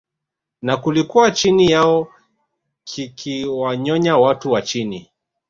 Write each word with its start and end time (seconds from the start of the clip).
na 0.61 0.77
kilikuwa 0.77 1.31
chini 1.31 1.71
yao 1.71 2.07
kikiwanyonya 2.83 4.17
watu 4.17 4.51
wa 4.51 4.61
chini 4.61 5.11